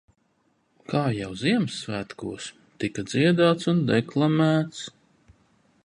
Kā 0.93 1.01
jau 1.17 1.27
Ziemassvētkos 1.41 2.47
tika 2.85 3.05
dziedāts 3.13 3.71
un 3.75 3.85
deklamēts. 3.93 4.83